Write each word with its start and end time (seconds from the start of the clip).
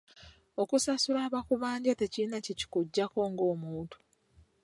Okusasula 0.61 1.19
abakubanja 1.27 1.91
tekirina 1.99 2.37
ky’ekikugyako 2.45 3.19
ng’omuntu. 3.31 3.97